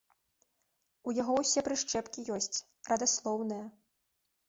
[1.09, 2.57] У яго ўсе прышчэпкі ёсць,
[2.93, 3.65] радаслоўная.